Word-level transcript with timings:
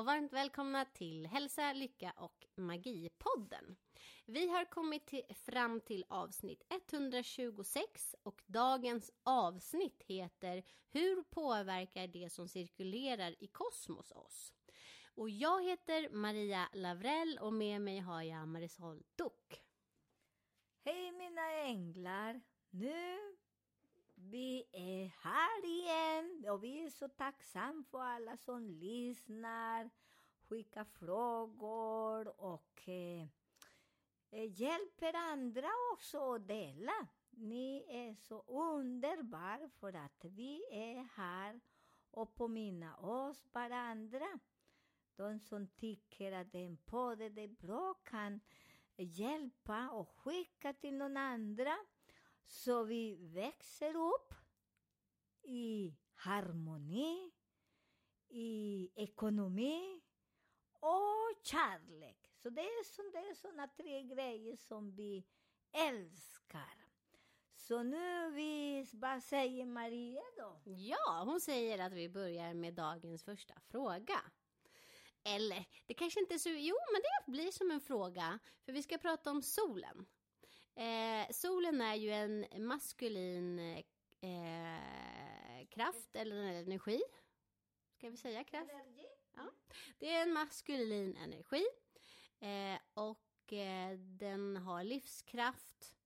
och 0.00 0.06
varmt 0.06 0.32
välkomna 0.32 0.84
till 0.84 1.26
Hälsa, 1.26 1.72
Lycka 1.72 2.12
och 2.16 2.46
Magi-podden. 2.56 3.76
Vi 4.26 4.48
har 4.48 4.64
kommit 4.64 5.06
till, 5.06 5.22
fram 5.34 5.80
till 5.80 6.04
avsnitt 6.08 6.62
126 6.70 8.16
och 8.22 8.42
dagens 8.46 9.10
avsnitt 9.22 10.02
heter 10.06 10.62
Hur 10.90 11.22
påverkar 11.22 12.06
det 12.06 12.32
som 12.32 12.48
cirkulerar 12.48 13.34
i 13.42 13.46
kosmos 13.46 14.12
oss? 14.12 14.52
Och 15.14 15.30
jag 15.30 15.64
heter 15.64 16.10
Maria 16.10 16.68
Lavrell 16.72 17.38
och 17.40 17.52
med 17.52 17.80
mig 17.80 17.98
har 17.98 18.22
jag 18.22 18.48
Marisol 18.48 19.02
Duck. 19.16 19.62
Hej 20.84 21.12
mina 21.12 21.52
änglar! 21.52 22.40
Nu 22.70 23.16
vi 24.22 24.64
är 24.72 25.06
här 25.06 25.64
igen 25.64 26.46
och 26.50 26.64
vi 26.64 26.84
är 26.84 26.90
så 26.90 27.08
tacksamma 27.08 27.84
för 27.90 28.00
alla 28.00 28.36
som 28.36 28.66
lyssnar, 28.66 29.90
skickar 30.48 30.84
frågor 30.84 32.40
och 32.40 32.88
eh, 32.88 33.26
eh, 34.30 34.60
hjälper 34.60 35.16
andra 35.16 35.68
också 35.92 36.34
att 36.34 36.48
dela. 36.48 37.06
Ni 37.30 37.84
är 37.88 38.14
så 38.14 38.44
underbara 38.46 39.68
för 39.80 39.92
att 39.92 40.24
vi 40.24 40.62
är 40.70 41.08
här 41.14 41.60
och 42.10 42.34
påminna 42.34 42.96
oss 42.96 43.48
varandra. 43.52 44.38
De 45.16 45.38
som 45.40 45.66
tycker 45.66 46.32
att 46.32 46.54
en 46.54 46.76
podd 46.76 47.20
är 47.20 47.48
bra 47.48 47.94
kan 47.94 48.40
hjälpa 48.96 49.90
och 49.90 50.08
skicka 50.08 50.72
till 50.72 50.94
någon 50.94 51.16
andra 51.16 51.76
så 52.50 52.84
vi 52.84 53.16
växer 53.20 53.96
upp 53.96 54.34
i 55.42 55.94
harmoni, 56.14 57.32
i 58.28 58.90
ekonomi 58.94 60.00
och 60.72 61.40
kärlek. 61.42 62.30
Så 62.36 62.50
det 62.50 62.60
är, 62.60 62.84
så, 62.84 63.02
det 63.02 63.18
är 63.18 63.34
såna 63.34 63.68
tre 63.68 64.02
grejer 64.02 64.56
som 64.56 64.94
vi 64.94 65.24
älskar. 65.72 66.86
Så 67.54 67.82
nu 67.82 68.30
vi, 68.30 68.86
vad 68.92 69.22
säger 69.22 69.66
Maria 69.66 70.22
då? 70.36 70.60
Ja, 70.64 71.22
hon 71.26 71.40
säger 71.40 71.78
att 71.78 71.92
vi 71.92 72.08
börjar 72.08 72.54
med 72.54 72.74
dagens 72.74 73.24
första 73.24 73.54
fråga. 73.60 74.20
Eller, 75.24 75.66
det 75.86 75.94
kanske 75.94 76.20
inte 76.20 76.34
är 76.34 76.38
så... 76.38 76.48
Jo, 76.48 76.76
men 76.92 77.02
det 77.02 77.32
blir 77.32 77.50
som 77.50 77.70
en 77.70 77.80
fråga. 77.80 78.38
För 78.64 78.72
vi 78.72 78.82
ska 78.82 78.98
prata 78.98 79.30
om 79.30 79.42
solen. 79.42 80.06
Eh, 80.80 81.26
solen 81.30 81.80
är 81.80 81.94
ju 81.94 82.10
en 82.10 82.46
maskulin 82.66 83.58
eh, 84.20 85.66
kraft, 85.68 86.16
eller 86.16 86.36
en 86.36 86.54
energi. 86.54 87.02
Ska 87.92 88.10
vi 88.10 88.16
säga 88.16 88.44
kraft? 88.44 88.72
Ja. 89.34 89.50
Det 89.98 90.10
är 90.10 90.22
en 90.22 90.32
maskulin 90.32 91.16
energi. 91.16 91.64
Eh, 92.38 92.80
och 92.94 93.52
eh, 93.52 93.98
den 93.98 94.56
har 94.56 94.84
livskraft. 94.84 95.96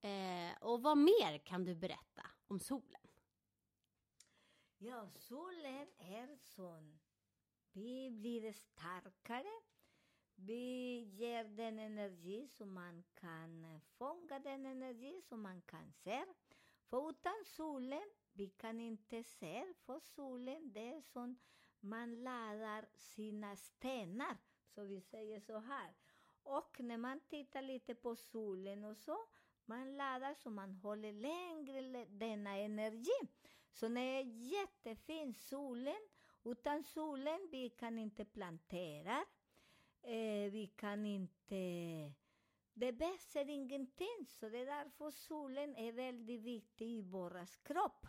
Eh, 0.00 0.62
och 0.62 0.82
vad 0.82 0.98
mer 0.98 1.38
kan 1.38 1.64
du 1.64 1.74
berätta 1.74 2.26
om 2.46 2.58
solen? 2.58 3.08
Ja, 4.78 5.10
solen 5.14 5.88
är 5.98 6.36
sån. 6.36 7.00
Vi 7.72 8.10
blir 8.10 8.52
starkare. 8.52 9.60
Vi 10.38 10.98
ger 11.18 11.44
den 11.44 11.78
energi 11.78 12.48
så 12.48 12.66
man 12.66 13.04
kan 13.14 13.64
eh, 13.64 13.80
fånga 13.98 14.38
den 14.38 14.66
energi 14.66 15.22
som 15.22 15.42
man 15.42 15.62
kan 15.62 15.92
se. 15.92 16.24
För 16.90 17.10
utan 17.10 17.44
solen, 17.44 18.10
vi 18.32 18.48
kan 18.48 18.80
inte 18.80 19.24
se, 19.24 19.74
för 19.86 20.00
solen 20.00 20.72
det 20.72 20.92
är 20.92 21.00
som 21.00 21.38
man 21.80 22.22
laddar 22.22 22.86
sina 22.94 23.56
stenar, 23.56 24.36
så 24.74 24.84
vi 24.84 25.00
säger 25.00 25.40
så 25.40 25.58
här. 25.58 25.94
Och 26.42 26.80
när 26.80 26.96
man 26.96 27.20
tittar 27.20 27.62
lite 27.62 27.94
på 27.94 28.16
solen 28.16 28.84
och 28.84 28.96
så, 28.96 29.18
man 29.64 29.96
laddar 29.96 30.34
så 30.34 30.50
man 30.50 30.72
håller 30.72 31.12
längre 31.12 32.04
denna 32.04 32.56
energi. 32.56 33.28
Så 33.72 33.88
det 33.88 34.00
är 34.00 34.22
jättefin 34.22 35.34
solen. 35.34 36.08
Utan 36.44 36.82
solen 36.82 37.48
vi 37.50 37.70
kan 37.70 37.98
inte 37.98 38.24
plantera. 38.24 39.24
Eh, 40.06 40.50
vi 40.50 40.70
kan 40.76 41.06
inte... 41.06 42.12
Det 42.74 42.92
behövs 42.92 43.36
ingenting, 43.36 44.26
så 44.28 44.48
det 44.48 44.58
är 44.58 44.66
därför 44.66 45.10
solen 45.10 45.76
är 45.76 45.92
väldigt 45.92 46.40
viktig 46.40 46.86
i 46.86 47.02
vår 47.02 47.46
kropp. 47.62 48.06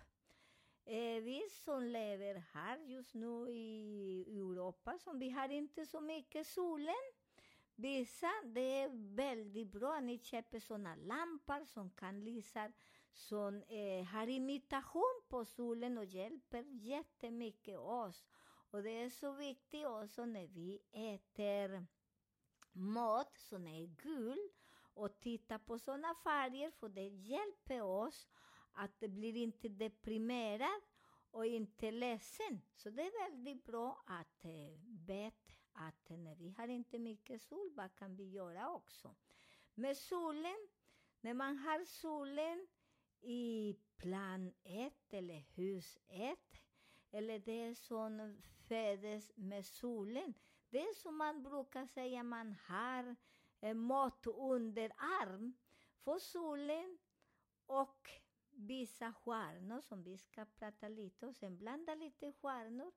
Eh, 0.86 1.22
vi 1.24 1.42
som 1.50 1.84
lever 1.84 2.44
här 2.54 2.78
just 2.78 3.14
nu 3.14 3.50
i 3.50 4.40
Europa, 4.40 4.98
som 4.98 5.20
vi 5.20 5.30
har 5.30 5.50
inte 5.50 5.86
så 5.86 6.02
mycket 6.02 6.48
solen. 6.48 7.14
Vissa, 7.76 8.32
det 8.46 8.82
är 8.82 8.90
väldigt 9.16 9.72
bra. 9.72 10.00
Ni 10.00 10.20
köper 10.20 10.60
såna 10.60 10.96
lampor 10.96 11.66
som 11.66 11.90
kan 11.90 12.24
lysa, 12.24 12.72
som 13.14 13.64
eh, 13.64 14.06
har 14.06 14.28
imitation 14.28 15.22
på 15.28 15.46
solen 15.46 15.98
och 15.98 16.06
hjälper 16.06 16.64
jättemycket 16.68 17.80
oss. 17.80 18.26
Och 18.70 18.84
det 18.84 19.02
är 19.02 19.10
så 19.10 19.32
viktigt 19.32 19.86
också 19.86 20.26
när 20.26 20.48
vi 20.48 20.80
äter 20.92 21.86
mat 22.72 23.38
som 23.38 23.68
är 23.68 23.86
gul 23.86 24.50
och 24.94 25.20
titta 25.20 25.60
på 25.60 25.80
sådana 25.80 26.16
färger, 26.24 26.72
för 26.72 26.90
det 26.90 27.08
hjälper 27.08 27.82
oss 27.82 28.28
att 28.74 29.00
det 29.00 29.08
blir 29.08 29.36
inte 29.36 29.70
deprimerad 29.70 30.82
och 31.32 31.46
inte 31.46 31.92
ledsen. 31.92 32.62
Så 32.76 32.90
det 32.90 33.02
är 33.02 33.30
väldigt 33.30 33.66
bra 33.66 34.04
att 34.06 34.46
eh, 34.46 34.80
veta 35.08 35.54
att 35.74 36.10
när 36.10 36.36
vi 36.36 36.50
har 36.58 36.68
inte 36.68 37.00
mycket 37.00 37.42
sol, 37.42 37.72
vad 37.76 37.96
kan 37.96 38.16
vi 38.16 38.30
göra 38.30 38.70
också? 38.70 39.16
Med 39.74 39.98
solen, 39.98 40.68
när 41.22 41.34
man 41.34 41.58
har 41.58 41.86
solen 41.86 42.68
i 43.22 43.76
plan 43.98 44.54
1 44.64 44.94
eller 45.10 45.46
hus 45.56 45.98
1, 46.08 46.40
eller 47.12 47.40
det 47.40 47.76
som 47.76 48.38
föds 48.68 49.32
med 49.36 49.66
solen, 49.66 50.34
det 50.70 50.82
är 50.82 50.94
som 50.94 51.18
man 51.18 51.44
brukar 51.44 51.86
säga, 51.86 52.24
man 52.24 52.56
har 52.68 53.16
eh, 53.62 53.74
mat 53.74 54.28
under 54.28 54.92
arm. 54.98 55.54
För 56.04 56.20
solen 56.20 56.98
och 57.66 58.10
vissa 58.52 59.14
stjärnor 59.14 59.82
som 59.82 60.04
vi 60.04 60.18
ska 60.18 60.46
prata 60.46 60.88
lite 60.88 61.28
och 61.28 61.36
sen 61.36 61.58
blanda 61.58 61.96
lite 61.96 62.32
stjärnor. 62.32 62.92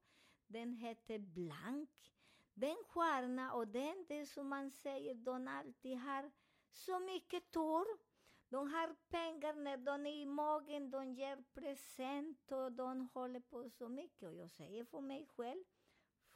Den 0.47 0.73
heter 0.73 1.19
blank. 1.19 1.91
Den 2.55 2.77
stjärna 2.89 3.53
och 3.53 3.69
den, 3.69 4.05
det 4.09 4.19
är 4.19 4.27
som 4.27 4.49
man 4.49 4.71
säger, 4.71 5.15
de 5.15 5.49
alltid 5.49 5.99
har 5.99 6.31
så 6.73 6.99
mycket 6.99 7.51
tur. 7.51 8.10
De 8.51 8.73
har 8.73 8.95
pengar 9.11 9.55
när 9.55 9.77
de 9.77 10.07
är 10.07 10.23
i 10.23 10.27
magen, 10.27 10.91
de 10.91 11.15
ger 11.15 11.45
present 11.55 12.53
och 12.53 12.73
de 12.73 13.09
håller 13.15 13.41
på 13.41 13.71
så 13.71 13.89
mycket. 13.89 14.29
Och 14.29 14.35
jag 14.35 14.51
säger 14.51 14.85
för 14.85 15.01
mig 15.01 15.27
själv, 15.37 15.65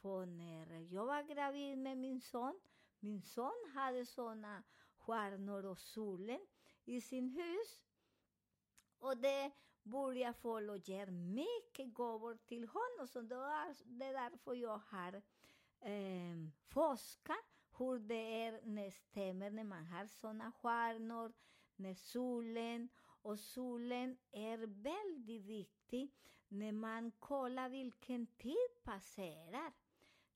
för 0.01 0.25
när 0.25 0.93
jag 0.93 1.05
var 1.05 1.23
gravid 1.23 1.77
med 1.77 1.97
min 1.97 2.21
son, 2.21 2.59
min 2.99 3.21
son 3.21 3.71
hade 3.73 4.05
såna 4.05 4.63
stjärnor 4.97 5.65
och 5.65 5.79
solen 5.79 6.39
i 6.85 7.01
sin 7.01 7.29
hus. 7.29 7.85
Och 8.99 9.17
det 9.17 9.51
började 9.83 10.33
folk 10.33 10.69
och 10.69 10.89
ger 10.89 11.07
mycket 11.07 11.93
gåvor 11.93 12.37
till 12.45 12.67
honom. 12.67 13.07
Så 13.07 13.21
det 13.21 13.35
är 13.35 14.13
därför 14.13 14.53
jag 14.53 14.77
har 14.77 15.21
eh, 15.79 16.35
forskat 16.67 17.45
hur 17.77 17.99
det 17.99 18.43
är 18.43 18.61
när 18.63 18.85
det 18.85 18.91
stämmer 18.91 19.49
när 19.51 19.63
man 19.63 19.85
har 19.85 20.07
såna 20.07 20.51
stjärnor, 20.51 21.33
när 21.75 21.93
solen 21.93 22.89
och 23.21 23.39
solen 23.39 24.17
är 24.31 24.57
väldigt 24.57 25.45
viktig 25.45 26.11
när 26.47 26.71
man 26.71 27.11
kollar 27.11 27.69
vilken 27.69 28.27
tid 28.27 28.83
passerar. 28.83 29.73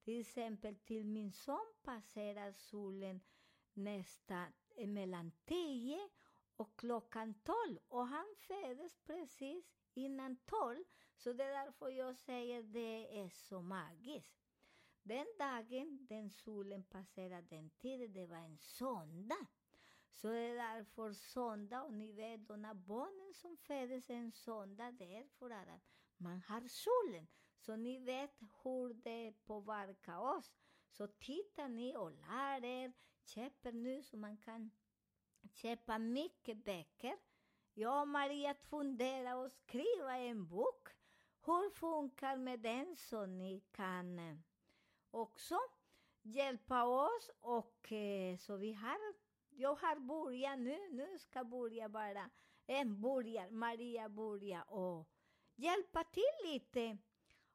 Till 0.01 0.19
exempel 0.19 0.75
till 0.75 1.05
min 1.05 1.31
son 1.31 1.73
passerar 1.81 2.51
solen 2.51 3.21
nästan 3.73 4.53
eh, 4.75 4.87
mellan 4.87 5.31
10 5.45 6.09
och 6.55 6.79
klockan 6.79 7.33
12 7.33 7.79
och 7.87 8.07
han 8.07 8.35
föddes 8.37 8.97
precis 8.97 9.65
innan 9.93 10.37
12. 10.45 10.83
Så 11.15 11.33
det 11.33 11.43
är 11.43 11.65
därför 11.65 11.89
jag 11.89 12.15
säger 12.15 12.63
det 12.63 13.19
är 13.19 13.29
så 13.29 13.61
magiskt. 13.61 14.39
Den 15.03 15.27
dagen 15.39 16.05
den 16.09 16.29
solen 16.29 16.83
passerade 16.83 17.47
den 17.49 17.69
tiden, 17.69 18.13
det 18.13 18.25
var 18.25 18.37
en 18.37 18.57
söndag. 18.57 19.47
Så 20.13 20.27
det 20.27 20.39
är 20.39 20.55
därför 20.55 21.13
söndag, 21.13 21.83
och 21.83 21.93
ni 21.93 22.11
vet, 22.11 22.47
de 22.47 22.63
här 22.63 22.73
barnen 22.73 23.33
som 23.33 23.57
föddes 23.57 24.09
en 24.09 24.31
söndag, 24.31 24.91
det 24.91 25.15
är 25.15 25.27
för 25.27 25.49
att 25.49 25.81
man 26.17 26.41
har 26.47 26.67
solen. 26.67 27.27
Så 27.59 27.75
ni 27.75 27.99
vet 27.99 28.39
hur 28.63 28.93
det 28.93 29.33
påverkar 29.45 30.17
oss. 30.17 30.51
Så 30.91 31.07
tittar 31.07 31.69
ni 31.69 31.95
och 31.95 32.11
lär 32.11 32.65
er, 32.65 32.93
köper 33.25 33.71
nu 33.71 34.03
så 34.03 34.17
man 34.17 34.37
kan 34.37 34.71
köpa 35.53 35.97
mycket 35.97 36.57
böcker. 36.65 37.17
Jag 37.73 38.01
och 38.01 38.07
Maria 38.07 38.53
funderar 38.53 39.35
och 39.35 39.51
skriva 39.51 40.17
en 40.17 40.47
bok. 40.47 40.89
Hur 41.45 41.69
funkar 41.69 42.37
med 42.37 42.59
den 42.59 42.95
så 42.95 43.25
ni 43.25 43.61
kan 43.71 44.19
eh, 44.19 44.37
också 45.11 45.57
hjälpa 46.21 46.83
oss 46.83 47.31
och 47.39 47.91
eh, 47.91 48.37
så 48.37 48.57
vi 48.57 48.73
har, 48.73 49.08
jag 49.59 49.75
har 49.75 49.99
börjat 49.99 50.59
nu, 50.59 50.89
nu 50.91 51.17
ska 51.17 51.43
börja 51.43 51.89
bara, 51.89 52.29
en 52.67 53.01
börjar, 53.01 53.49
Maria 53.49 54.09
börjar 54.09 54.63
och 54.73 55.07
hjälpa 55.55 56.03
till 56.03 56.51
lite 56.51 56.97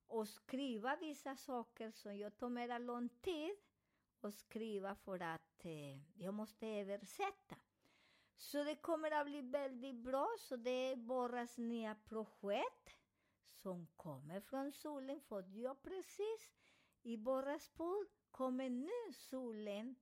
och 0.06 0.28
skriva 0.28 0.96
vissa 0.96 1.36
saker 1.36 1.90
som 1.90 2.16
jag 2.16 2.36
tar 2.36 2.48
mera 2.48 2.78
lång 2.78 3.08
tid 3.08 3.56
och 4.20 4.34
skriva 4.34 4.94
för 4.94 5.22
att 5.22 5.64
eh, 5.64 6.22
jag 6.22 6.34
måste 6.34 6.66
översätta. 6.66 7.56
Så 8.36 8.64
det 8.64 8.76
kommer 8.76 9.10
att 9.10 9.26
bli 9.26 9.40
väldigt 9.40 9.96
bra, 9.96 10.28
så 10.38 10.56
det 10.56 10.70
är 10.70 10.96
Borras 10.96 11.58
nya 11.58 11.94
projekt 11.94 12.96
som 13.62 13.86
kommer 13.96 14.40
från 14.40 14.72
solen, 14.72 15.20
för 15.20 15.44
jag 15.56 15.82
precis 15.82 16.50
i 17.02 17.16
Borraspol 17.16 18.06
kommer 18.30 18.70
nu 18.70 19.12
solen 19.12 19.96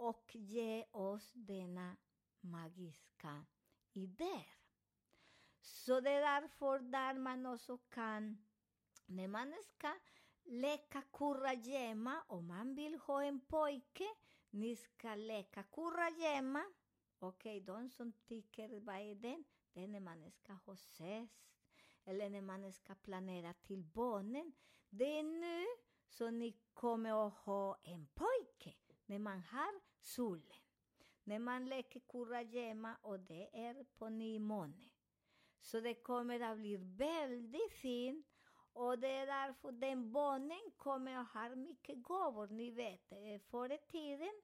och 0.00 0.30
ge 0.34 0.84
oss 0.90 1.32
denna 1.32 1.96
magiska 2.40 3.46
idéer. 3.92 4.56
Så 5.60 6.00
det 6.00 6.10
är 6.10 6.40
därför 6.40 6.78
där 6.78 7.14
man 7.14 7.46
också 7.46 7.78
kan, 7.78 8.44
när 9.06 9.28
man 9.28 9.54
ska 9.62 9.94
leka 10.44 11.02
kurragömma, 11.12 12.22
om 12.28 12.46
man 12.46 12.74
vill 12.74 12.98
ha 12.98 13.22
en 13.24 13.40
pojke, 13.40 14.08
ni 14.50 14.76
ska 14.76 15.14
leka 15.14 15.62
kurragömma. 15.62 16.64
Okej, 17.18 17.60
de 17.60 17.90
som 17.90 18.12
tycker, 18.12 18.80
vad 18.80 18.96
är 18.96 19.14
den? 19.14 19.44
Det 19.72 19.82
är 19.82 19.88
när 19.88 20.00
man 20.00 20.30
ska 20.30 20.52
ha 20.52 20.74
ses, 20.74 21.30
eller 22.04 22.30
när 22.30 22.42
man 22.42 22.72
ska 22.72 22.94
planera 22.94 23.54
till 23.54 23.84
barnen. 23.84 24.52
Det 24.88 25.18
är 25.18 25.22
nu 25.22 25.66
så 26.08 26.30
ni 26.30 26.52
kommer 26.72 27.26
att 27.26 27.34
ha 27.34 27.78
en 27.82 28.06
pojke, 28.06 28.74
när 29.06 29.18
man 29.18 29.42
har 29.42 29.89
solen. 30.00 30.60
När 31.24 31.38
man 31.38 31.68
leker 31.68 32.00
kurragömma 32.00 32.96
och 33.02 33.20
det 33.20 33.48
är 33.52 33.84
på 33.98 34.08
nymåne. 34.08 34.90
Så 35.60 35.80
det 35.80 35.94
kommer 35.94 36.40
att 36.40 36.58
bli 36.58 36.76
väldigt 36.76 37.72
fint. 37.72 38.26
Och 38.72 38.98
det 38.98 39.08
är 39.08 39.26
därför 39.26 39.72
den 39.72 40.12
barnen 40.12 40.70
kommer 40.76 41.16
att 41.16 41.28
ha 41.28 41.56
mycket 41.56 42.02
gåvor. 42.02 42.48
Ni 42.48 42.70
vet, 42.70 43.12
eh, 43.12 43.40
förr 43.50 43.72
i 43.72 43.78
tiden, 43.78 44.42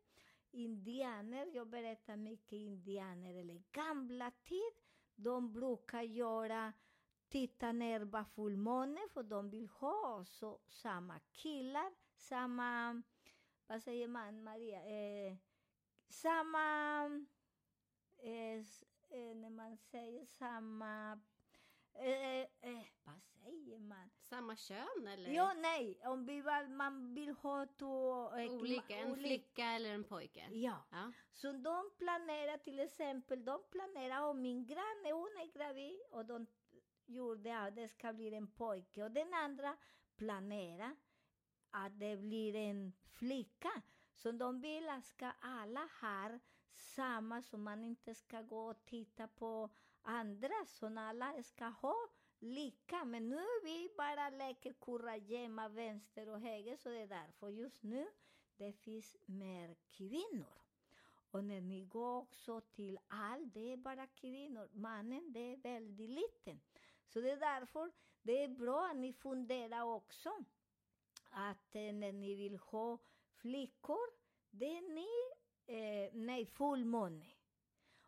indianer, 0.50 1.46
jag 1.54 1.68
berättar 1.68 2.16
mycket 2.16 2.52
indianer, 2.52 3.34
eller 3.34 3.62
gamla 3.72 4.30
tid, 4.30 4.72
de 5.14 5.52
brukar 5.52 6.02
göra, 6.02 6.72
titta 7.28 7.72
ner 7.72 8.06
på 8.06 8.24
fullmåne, 8.34 9.00
för 9.12 9.22
de 9.22 9.50
vill 9.50 9.68
ha 9.68 10.24
så, 10.24 10.58
samma 10.68 11.18
killar, 11.32 11.92
samma, 12.14 13.02
vad 13.66 13.82
säger 13.82 14.08
man, 14.08 14.42
Maria, 14.44 14.82
eh, 14.84 15.36
samma, 16.08 17.04
eh, 18.18 18.58
s- 18.60 18.84
eh, 19.10 19.34
när 19.36 19.50
man 19.50 19.76
säger 19.76 20.24
samma, 20.24 21.20
eh, 21.94 22.40
eh, 22.40 22.84
vad 23.04 23.22
säger 23.22 23.78
man? 23.78 24.10
Samma 24.20 24.56
kön 24.56 25.06
eller? 25.08 25.30
Ja, 25.30 25.52
nej, 25.56 26.00
om 26.04 26.26
vi 26.26 26.42
man 26.68 27.14
vill 27.14 27.30
ha 27.30 27.66
två... 27.66 28.30
eh, 28.38 28.50
Olika, 28.52 28.96
en 28.96 29.12
olika- 29.12 29.26
flicka 29.28 29.64
eller 29.64 29.94
en 29.94 30.04
pojke? 30.04 30.48
Ja. 30.52 30.86
Ja. 30.90 31.12
Så 31.32 31.52
de 31.52 31.90
planerar 31.98 32.58
till 32.58 32.78
exempel, 32.78 33.44
de 33.44 33.62
planerar 33.70 34.20
om 34.22 34.42
min 34.42 34.66
granne, 34.66 35.12
hon 35.12 35.28
är 35.40 35.52
gravid 35.52 36.00
och 36.10 36.24
de 36.26 36.46
gjorde 37.06 37.58
att 37.58 37.76
det 37.76 37.88
ska 37.88 38.12
bli 38.12 38.34
en 38.34 38.46
pojke 38.52 39.04
och 39.04 39.10
den 39.10 39.34
andra 39.34 39.76
planerar 40.16 40.96
att 41.86 41.98
det 41.98 42.16
blir 42.16 42.54
en 42.56 42.92
flicka. 43.12 43.82
Så 44.14 44.32
de 44.32 44.60
vill 44.60 44.88
att 44.88 45.04
ska 45.04 45.32
alla 45.40 45.88
ha 46.00 46.38
samma, 46.74 47.42
så 47.42 47.58
man 47.58 47.84
inte 47.84 48.14
ska 48.14 48.42
gå 48.42 48.70
och 48.70 48.84
titta 48.84 49.28
på 49.28 49.70
andra, 50.02 50.64
så 50.66 50.98
alla 50.98 51.42
ska 51.42 51.64
ha 51.64 51.96
lika. 52.38 53.04
Men 53.04 53.28
nu 53.28 53.44
vi 53.64 53.90
bara 53.96 54.30
leker 54.30 54.72
kurragömma 54.72 55.68
vänster 55.68 56.28
och 56.28 56.40
höger, 56.40 56.76
så 56.76 56.88
det 56.88 57.00
är 57.00 57.06
därför 57.06 57.48
just 57.48 57.82
nu 57.82 58.06
det 58.56 58.72
finns 58.72 59.16
mer 59.26 59.76
kvinnor. 59.90 60.62
Och 61.30 61.44
när 61.44 61.60
ni 61.60 61.84
går 61.84 62.16
också 62.16 62.60
till 62.60 62.98
allt, 63.08 63.54
det 63.54 63.72
är 63.72 63.76
bara 63.76 64.06
kvinnor. 64.06 64.68
Mannen, 64.72 65.32
det 65.32 65.52
är 65.52 65.56
väldigt 65.56 66.10
liten. 66.10 66.60
Så 67.06 67.20
det 67.20 67.30
är 67.30 67.36
därför 67.36 67.92
det 68.22 68.44
är 68.44 68.48
bra 68.48 68.88
att 68.90 68.96
ni 68.96 69.12
funderar 69.12 69.82
också 69.82 70.44
att 71.38 71.74
när 71.74 72.12
ni 72.12 72.34
vill 72.34 72.56
ha 72.56 72.98
flickor, 73.36 74.10
det 74.50 74.76
är 74.76 74.82
ni, 74.94 75.08
eh, 75.66 76.10
nej, 76.12 76.46
fullmåne. 76.46 77.26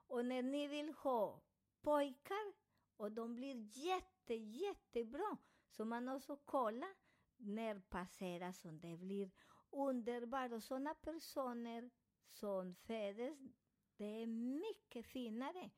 Och 0.06 0.24
när 0.24 0.42
ni 0.42 0.66
vill 0.66 0.92
ha 0.92 1.40
pojkar, 1.80 2.52
och 2.96 3.12
de 3.12 3.34
blir 3.34 3.86
jätte, 3.86 4.34
jättebra. 4.34 5.36
Så 5.70 5.84
man 5.84 6.08
också 6.08 6.36
kollar 6.36 6.94
när 7.36 7.80
passerar 7.80 8.52
som 8.52 8.80
det 8.80 8.96
blir 8.96 9.30
underbart. 9.70 10.52
Och 10.52 10.62
sådana 10.62 10.94
personer 10.94 11.90
som 12.26 12.74
föds, 12.74 13.38
det 13.96 14.22
är 14.22 14.26
mycket 14.26 15.06
finare. 15.06 15.70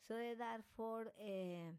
Så 0.00 0.12
det 0.12 0.24
är 0.24 0.36
därför 0.36 1.06
eh, 1.06 1.74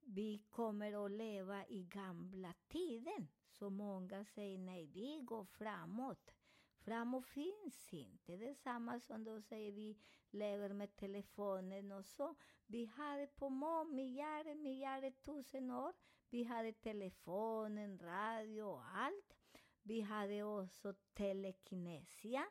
vi 0.00 0.38
kommer 0.50 1.04
att 1.04 1.10
leva 1.10 1.66
i 1.66 1.82
gamla 1.82 2.54
tiden. 2.68 3.28
Så 3.58 3.70
många 3.70 4.24
säger 4.24 4.58
nej, 4.58 4.86
vi 4.86 5.20
går 5.22 5.44
framåt. 5.44 6.34
Framåt 6.78 7.26
finns 7.26 7.92
inte. 7.92 8.36
Det 8.36 8.48
är 8.48 8.54
samma 8.54 9.00
som 9.00 9.24
då 9.24 9.40
säger 9.40 9.72
vi 9.72 9.98
lever 10.30 10.72
med 10.72 10.96
telefonen 10.96 11.92
och 11.92 12.04
så. 12.06 12.34
Vi 12.66 12.84
hade 12.84 13.26
på 13.26 13.48
många 13.48 13.84
miljarder, 13.84 14.54
miljarder 14.54 15.10
tusen 15.10 15.70
år. 15.70 15.92
Vi 16.30 16.44
hade 16.44 16.72
telefonen, 16.72 17.98
radio 17.98 18.62
och 18.62 18.84
allt. 18.94 19.34
Vi 19.82 20.00
hade 20.00 20.42
också 20.42 20.94
telekinesia, 21.14 22.44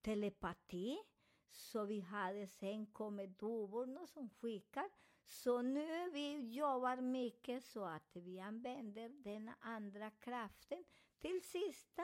telepati. 0.00 0.98
Så 1.50 1.84
vi 1.84 2.00
hade, 2.00 2.46
sen 2.46 2.86
kommer 2.86 3.26
duvorna 3.26 4.06
som 4.06 4.30
skickar. 4.30 4.90
Så 5.32 5.62
nu 5.62 6.10
vi 6.10 6.54
jobbar 6.54 6.96
mycket 6.96 7.64
så 7.64 7.84
att 7.84 8.16
vi 8.16 8.40
använder 8.40 9.08
den 9.08 9.50
andra 9.60 10.10
kraften. 10.10 10.84
Till 11.20 11.42
sista, 11.42 12.02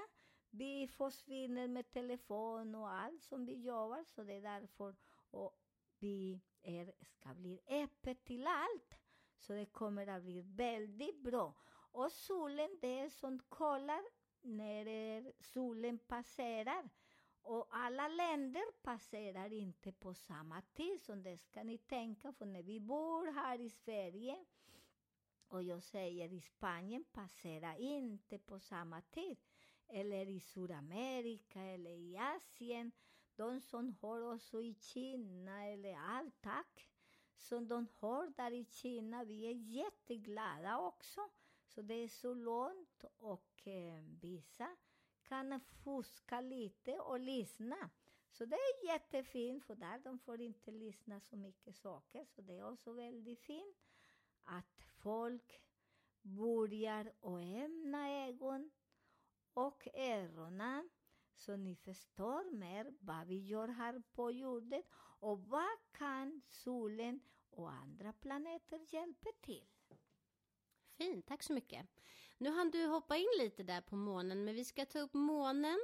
vi 0.51 0.89
försvinner 0.89 1.69
med 1.69 1.91
telefon 1.91 2.75
och 2.75 2.91
allt 2.91 3.23
som 3.23 3.45
vi 3.47 3.55
jobbar, 3.55 4.05
så 4.05 4.23
det 4.23 4.33
är 4.33 4.43
därför 4.43 4.97
och 5.31 5.59
vi 5.99 6.41
är, 6.63 6.93
ska 7.03 7.35
bli 7.35 7.61
öppet 7.69 8.25
till 8.25 8.47
allt. 8.47 8.95
Så 9.37 9.53
det 9.53 9.67
kommer 9.67 10.07
att 10.07 10.23
bli 10.23 10.41
väldigt 10.41 11.23
bra. 11.23 11.55
Och 11.93 12.13
solen, 12.13 12.79
det 12.81 13.01
är 13.01 13.09
som 13.09 13.39
kollar 13.49 14.03
när 14.43 15.33
solen 15.43 15.99
passerar. 15.99 16.89
Och 17.43 17.67
alla 17.71 18.09
länder 18.09 18.83
passerar 18.83 19.53
inte 19.53 19.93
på 19.93 20.15
samma 20.15 20.63
tid, 20.63 21.01
så 21.01 21.15
det 21.15 21.39
ska 21.39 21.63
ni 21.63 21.79
tänka 21.79 22.33
för 22.33 22.47
när 22.47 22.63
vi 22.63 22.81
bor 22.81 23.33
här 23.33 23.61
i 23.61 23.71
Sverige 23.71 24.45
och 25.49 25.63
jag 25.63 25.83
säger 25.83 26.33
i 26.33 26.41
Spanien 26.41 27.05
passerar 27.13 27.81
inte 27.81 28.39
på 28.39 28.61
samma 28.61 29.01
tid. 29.01 29.37
Eller 29.87 30.29
i 30.29 30.41
Sydamerika 30.41 31.63
eller 31.63 31.91
i 31.91 32.17
Asien. 32.17 32.93
De 33.37 33.61
som 33.61 33.97
har 34.01 34.21
också 34.35 34.63
i 34.63 34.75
Kina 34.75 35.67
eller 35.67 35.97
allt 35.97 36.41
tack. 36.41 36.89
Som 37.37 37.69
de 37.69 37.87
har 37.99 38.33
där 38.37 38.51
i 38.53 38.65
Kina, 38.65 39.25
vi 39.25 39.47
är 39.47 39.53
jätteglada 39.53 40.79
också. 40.79 41.21
Så 41.67 41.83
det 41.83 41.95
är 41.95 42.09
så 42.09 42.35
långt 42.35 43.05
och 43.19 43.67
eh, 43.67 44.03
vissa 44.21 44.77
kan 45.29 45.61
fuska 45.61 46.41
lite 46.41 46.99
och 46.99 47.21
lyssna. 47.21 47.91
Så 48.31 48.45
det 48.45 48.57
är 48.57 48.87
jättefint, 48.87 49.65
för 49.65 49.75
där 49.75 49.99
de 49.99 50.19
får 50.19 50.41
inte 50.41 50.71
lyssna 50.71 51.21
så 51.21 51.37
mycket 51.37 51.77
saker. 51.77 52.25
Så 52.25 52.43
det 52.43 52.59
är 52.59 52.73
också 52.73 52.93
väldigt 52.93 53.41
fint 53.41 53.77
att 54.45 54.83
folk 55.03 55.63
börjar 56.23 57.07
att 57.07 57.65
öppna 57.89 58.27
ögon 58.27 58.71
och 59.53 59.89
öronen. 59.95 60.91
Så 61.35 61.57
ni 61.57 61.77
förstår 61.77 62.51
mer 62.55 62.95
vad 63.01 63.27
vi 63.27 63.47
gör 63.47 63.69
här 63.69 64.03
på 64.13 64.33
jorden 64.33 64.83
och 65.21 65.41
vad 65.41 65.79
kan 65.93 66.43
solen 66.49 67.21
och 67.51 67.71
andra 67.71 68.13
planeter 68.13 68.95
hjälpa 68.95 69.31
till. 69.41 69.67
Fint, 70.97 71.27
tack 71.27 71.43
så 71.43 71.53
mycket. 71.53 71.87
Nu 72.41 72.51
hann 72.51 72.71
du 72.71 72.87
hoppa 72.87 73.17
in 73.17 73.29
lite 73.39 73.63
där 73.63 73.81
på 73.81 73.97
månen, 73.97 74.45
men 74.45 74.55
vi 74.55 74.65
ska 74.65 74.87
ta 74.87 74.99
upp 74.99 75.15
månen. 75.15 75.79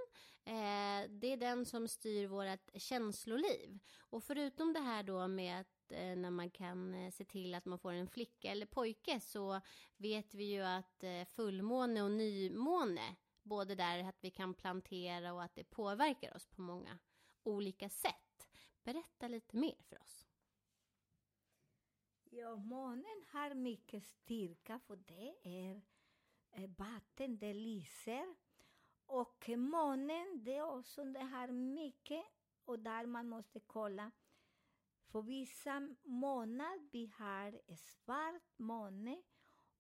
Eh, 0.45 1.11
det 1.11 1.33
är 1.33 1.37
den 1.37 1.67
som 1.67 1.89
styr 1.89 2.27
vårt 2.27 2.83
känsloliv. 2.83 3.79
Och 3.99 4.25
förutom 4.25 4.73
det 4.73 4.81
här 4.81 5.03
då 5.03 5.29
med 5.29 5.61
att 5.61 5.93
eh, 5.93 6.17
när 6.17 6.31
man 6.31 6.51
kan 6.51 6.95
eh, 6.95 7.11
se 7.11 7.25
till 7.25 7.55
att 7.55 7.65
man 7.65 7.79
får 7.79 7.93
en 7.93 8.09
flicka 8.09 8.51
eller 8.51 8.67
pojke 8.67 9.21
så 9.21 9.61
vet 9.97 10.35
vi 10.35 10.45
ju 10.45 10.63
att 10.63 11.05
eh, 11.05 11.25
fullmåne 11.25 12.03
och 12.03 12.11
nymåne, 12.11 13.17
både 13.43 13.75
där 13.75 14.05
att 14.09 14.19
vi 14.25 14.31
kan 14.31 14.55
plantera 14.55 15.33
och 15.33 15.43
att 15.43 15.55
det 15.55 15.65
påverkar 15.65 16.37
oss 16.37 16.47
på 16.47 16.61
många 16.61 16.99
olika 17.43 17.89
sätt. 17.89 18.49
Berätta 18.85 19.29
lite 19.29 19.57
mer 19.57 19.77
för 19.89 20.01
oss. 20.01 20.27
Ja, 22.25 22.57
månen 22.57 23.25
har 23.33 23.55
mycket 23.55 24.05
styrka 24.05 24.79
för 24.79 24.97
det 24.97 25.35
är 25.43 25.83
Eh, 26.57 26.71
vatten, 26.77 27.39
det 27.39 27.55
lyser. 27.55 28.35
Och 29.07 29.49
månen, 29.57 30.45
det 30.45 30.57
är 30.57 30.63
också, 30.63 31.05
det 31.05 31.21
har 31.21 31.49
mycket 31.49 32.25
och 32.65 32.79
där 32.79 33.07
man 33.07 33.29
måste 33.29 33.61
kolla. 33.61 34.11
För 35.07 35.23
vissa 35.23 35.89
månader 36.03 36.89
vi 36.93 37.13
har 37.17 37.61
svart 37.77 38.59
måne 38.59 39.23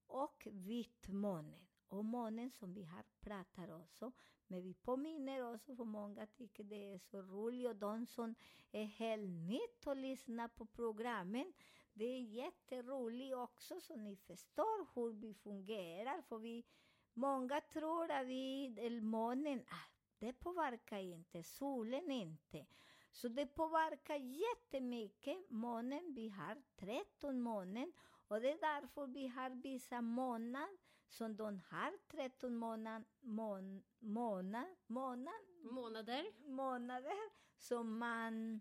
och 0.06 0.48
vit 0.50 1.08
måne. 1.08 1.66
Och 1.88 2.04
månen 2.04 2.50
som 2.50 2.74
vi 2.74 2.84
har 2.84 3.04
pratat 3.20 3.70
också. 3.70 4.12
Men 4.46 4.62
vi 4.62 4.74
påminner 4.74 5.54
också 5.54 5.76
för 5.76 5.84
många 5.84 6.26
tycker 6.26 6.64
det 6.64 6.94
är 6.94 6.98
så 6.98 7.22
roligt 7.22 7.68
och 7.68 7.76
de 7.76 8.06
som 8.06 8.34
är 8.72 8.84
helt 8.84 9.30
nytt 9.30 9.86
och 9.86 9.96
lyssnar 9.96 10.48
på 10.48 10.66
programmen 10.66 11.52
det 11.94 12.04
är 12.04 12.20
jätteroligt 12.20 13.34
också 13.34 13.80
så 13.80 13.96
ni 13.96 14.16
förstår 14.16 14.86
hur 14.94 15.12
vi 15.12 15.34
fungerar. 15.34 16.22
För 16.22 16.38
vi, 16.38 16.64
många 17.14 17.60
tror 17.60 18.10
att 18.10 18.26
vi, 18.26 19.00
månen, 19.02 19.64
ah, 19.68 19.90
det 20.18 20.32
påverkar 20.32 20.98
inte, 20.98 21.42
solen 21.42 22.10
inte. 22.10 22.66
Så 23.10 23.28
det 23.28 23.46
påverkar 23.46 24.16
jättemycket. 24.16 25.50
Månen, 25.50 26.14
vi 26.14 26.28
har 26.28 26.62
13 26.76 27.40
månen 27.40 27.92
och 28.28 28.40
det 28.40 28.50
är 28.50 28.58
därför 28.60 29.06
vi 29.06 29.26
har 29.26 29.50
vissa 29.50 30.00
månader 30.00 30.78
som 31.08 31.36
de 31.36 31.60
har 31.70 31.92
13 32.08 32.56
månad, 32.56 33.04
mån, 33.20 33.82
månad, 33.98 34.66
månad, 34.86 35.34
Månader. 35.62 36.48
månader 36.48 37.30
som 37.56 37.98
man 37.98 38.60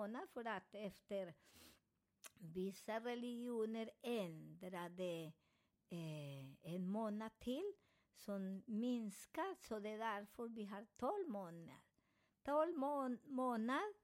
månad 0.00 0.28
för 0.28 0.44
att 0.44 0.74
efter 0.74 1.34
vissa 2.38 3.00
religioner 3.00 3.90
ändrade 4.02 5.32
eh, 5.88 6.72
en 6.74 6.88
månad 6.88 7.38
till 7.38 7.72
som 8.14 8.62
minskar, 8.66 9.56
så 9.60 9.78
det 9.78 9.88
är 9.88 9.98
därför 9.98 10.48
vi 10.48 10.64
har 10.64 10.86
12 10.96 11.28
månader. 11.28 11.80
12 12.42 12.78
månader 13.24 13.94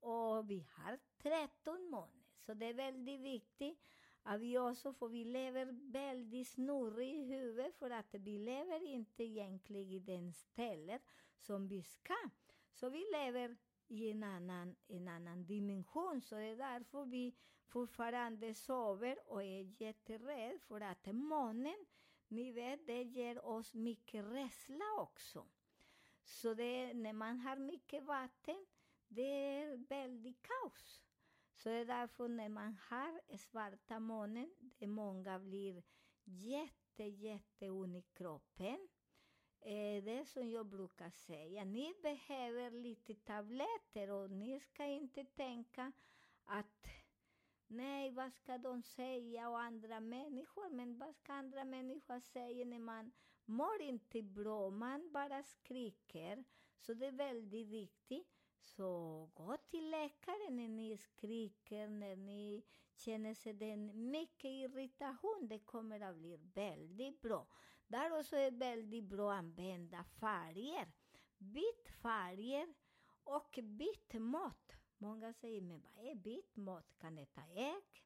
och 0.00 0.50
vi 0.50 0.66
har 0.70 0.98
13 1.18 1.90
månader. 1.90 2.24
Så 2.38 2.54
det 2.54 2.66
är 2.66 2.74
väldigt 2.74 3.20
viktigt 3.20 3.78
att 4.22 4.40
vi 4.40 4.58
också, 4.58 4.92
för 4.92 5.08
vi 5.08 5.24
lever 5.24 5.92
väldigt 5.92 6.48
snurrigt 6.48 7.14
i 7.14 7.24
huvudet 7.24 7.74
för 7.74 7.90
att 7.90 8.14
vi 8.14 8.38
lever 8.38 8.86
inte 8.86 9.24
egentligen 9.24 9.90
i 9.90 9.98
den 9.98 10.32
stället 10.32 11.02
som 11.38 11.68
vi 11.68 11.82
ska. 11.82 12.16
Så 12.72 12.88
vi 12.88 13.04
lever 13.12 13.56
i 13.88 14.10
en 14.10 14.22
annan, 14.22 14.76
en 14.88 15.08
annan 15.08 15.46
dimension. 15.46 16.22
Så 16.22 16.34
det 16.34 16.44
är 16.44 16.56
därför 16.56 17.04
vi 17.04 17.34
fortfarande 17.66 18.54
sover 18.54 19.18
och 19.26 19.42
är 19.42 19.82
jätterädda 19.82 20.58
för 20.58 20.80
att 20.80 21.06
månen, 21.06 21.86
ni 22.28 22.52
vet, 22.52 22.86
det 22.86 23.02
ger 23.02 23.44
oss 23.44 23.74
mycket 23.74 24.24
rädsla 24.24 24.84
också. 24.98 25.46
Så 26.24 26.54
det, 26.54 26.94
när 26.94 27.12
man 27.12 27.40
har 27.40 27.56
mycket 27.56 28.04
vatten, 28.04 28.66
det 29.08 29.22
är 29.22 29.76
väldigt 29.76 30.42
kaos. 30.42 31.04
Så 31.56 31.68
det 31.68 31.74
är 31.74 31.84
därför 31.84 32.28
när 32.28 32.48
man 32.48 32.76
har 32.88 33.36
svarta 33.36 34.00
månen, 34.00 34.50
det 34.78 34.86
många 34.86 35.38
blir 35.38 35.82
jätte, 36.24 37.04
jätteont 37.04 37.96
i 37.96 38.02
kroppen. 38.02 38.83
Eh, 39.66 40.04
det 40.04 40.18
är 40.18 40.24
som 40.24 40.50
jag 40.50 40.66
brukar 40.66 41.10
säga, 41.10 41.64
ni 41.64 41.94
behöver 42.02 42.70
lite 42.70 43.14
tabletter 43.14 44.10
och 44.10 44.30
ni 44.30 44.60
ska 44.60 44.84
inte 44.84 45.24
tänka 45.24 45.92
att 46.44 46.86
nej, 47.66 48.10
vad 48.10 48.32
ska 48.32 48.58
de 48.58 48.82
säga 48.82 49.48
och 49.48 49.60
andra 49.60 50.00
människor, 50.00 50.70
men 50.70 50.98
vad 50.98 51.14
ska 51.14 51.32
andra 51.32 51.64
människor 51.64 52.20
säga 52.20 52.64
när 52.64 52.78
man 52.78 53.12
mår 53.44 53.82
inte 53.82 54.22
bra, 54.22 54.70
man 54.70 55.12
bara 55.12 55.42
skriker. 55.42 56.44
Så 56.78 56.94
det 56.94 57.06
är 57.06 57.12
väldigt 57.12 57.68
viktigt. 57.68 58.28
Så 58.58 59.30
gå 59.34 59.56
till 59.56 59.90
läkaren 59.90 60.56
när 60.56 60.68
ni 60.68 60.96
skriker, 60.96 61.88
när 61.88 62.16
ni 62.16 62.62
känner 62.94 63.34
sig 63.34 63.52
den 63.52 64.10
mycket 64.10 64.44
irritation. 64.44 65.48
Det 65.48 65.58
kommer 65.58 66.00
att 66.00 66.16
bli 66.16 66.36
väldigt 66.54 67.20
bra. 67.20 67.46
Där 67.86 68.18
också 68.18 68.36
är 68.36 68.50
väldigt 68.50 69.04
bra 69.04 69.32
att 69.32 69.38
använda 69.38 70.04
färger. 70.04 70.92
Byt 71.38 71.88
färger 72.02 72.74
och 73.24 73.58
byt 73.62 74.14
mat. 74.14 74.72
Många 74.98 75.32
säger, 75.32 75.60
men 75.60 75.82
vad 75.82 76.06
är 76.06 76.14
byt 76.14 76.56
mat? 76.56 76.94
Kan 76.98 77.18
äta 77.18 77.42
ägg, 77.54 78.04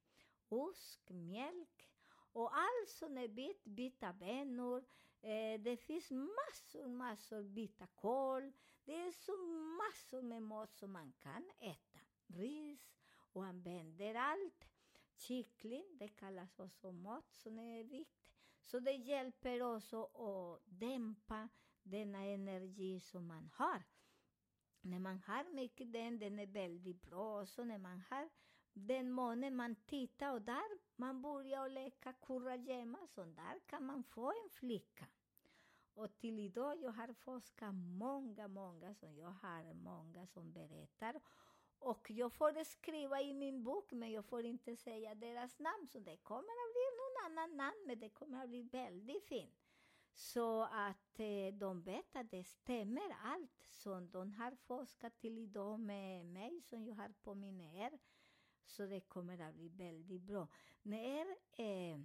ost, 0.48 1.10
mjölk 1.10 1.88
och 2.32 2.56
allt 2.56 2.88
som 2.88 3.18
är 3.18 3.28
bytt, 3.28 3.64
byta 3.64 4.12
bönor. 4.12 4.84
Eh, 5.20 5.60
det 5.60 5.76
finns 5.76 6.10
massor, 6.10 6.88
massor 6.88 7.42
byta 7.42 7.86
kål. 7.86 8.52
Det 8.84 8.94
är 8.94 9.12
så 9.12 9.36
massor 9.78 10.22
med 10.22 10.42
mat 10.42 10.74
som 10.74 10.92
man 10.92 11.12
kan 11.12 11.50
äta. 11.58 11.98
Ris 12.26 12.98
och 13.32 13.44
använder 13.44 14.14
allt. 14.14 14.64
Kyckling, 15.16 15.84
det 15.98 16.08
kallas 16.08 16.58
också 16.58 16.92
mat 16.92 17.32
som 17.32 17.58
är 17.58 17.84
viktigt. 17.84 18.17
Så 18.70 18.80
det 18.80 18.92
hjälper 18.92 19.62
också 19.62 20.02
att 20.02 20.60
dämpa 20.64 21.48
denna 21.82 22.24
energi 22.24 23.00
som 23.00 23.26
man 23.26 23.50
har. 23.54 23.82
När 24.80 24.98
man 24.98 25.18
har 25.18 25.54
mycket 25.54 25.92
den, 25.92 26.18
den 26.18 26.38
är 26.38 26.46
väldigt 26.46 27.02
bra. 27.02 27.46
Så 27.46 27.64
när 27.64 27.78
man 27.78 28.02
har 28.10 28.28
den 28.72 29.12
månen 29.12 29.56
man 29.56 29.76
tittar 29.76 30.32
och 30.32 30.42
där 30.42 30.78
man 30.96 31.22
börjar 31.22 31.68
leka 31.68 32.12
kurragömma, 32.12 33.06
så 33.06 33.24
där 33.24 33.58
kan 33.66 33.86
man 33.86 34.04
få 34.04 34.28
en 34.30 34.50
flicka. 34.50 35.06
Och 35.94 36.18
till 36.18 36.38
idag 36.38 36.82
jag 36.82 36.92
har 36.92 37.12
forskat 37.12 37.74
många, 37.74 38.48
många 38.48 38.94
som 38.94 39.18
jag 39.18 39.30
har 39.30 39.74
många 39.74 40.26
som 40.26 40.52
berättar. 40.52 41.20
Och 41.78 42.10
jag 42.10 42.32
får 42.32 42.64
skriva 42.64 43.20
i 43.20 43.32
min 43.32 43.64
bok, 43.64 43.92
men 43.92 44.12
jag 44.12 44.24
får 44.24 44.44
inte 44.44 44.76
säga 44.76 45.14
deras 45.14 45.58
namn. 45.58 45.88
Så 45.88 45.98
det 45.98 46.16
kommer 46.16 46.52
att 46.52 46.72
bli 46.72 46.87
annan 47.26 47.56
namn, 47.56 47.84
men 47.86 47.98
det 47.98 48.08
kommer 48.08 48.42
att 48.42 48.48
bli 48.48 48.62
väldigt 48.62 49.24
fint. 49.24 49.58
Så 50.14 50.62
att 50.62 51.20
eh, 51.20 51.54
de 51.54 51.82
vet 51.82 52.16
att 52.16 52.30
det 52.30 52.44
stämmer 52.44 53.16
allt 53.22 53.62
som 53.70 54.10
de 54.10 54.32
har 54.32 54.56
forskat 54.56 55.18
till 55.18 55.38
idag 55.38 55.80
med 55.80 56.26
mig, 56.26 56.60
som 56.60 56.86
jag 56.86 56.94
har 56.94 57.12
på 57.22 57.34
min 57.34 57.60
er. 57.60 57.98
Så 58.64 58.86
det 58.86 59.00
kommer 59.00 59.38
att 59.40 59.54
bli 59.54 59.68
väldigt 59.68 60.22
bra. 60.22 60.48
När 60.82 61.26
eh, 61.52 62.00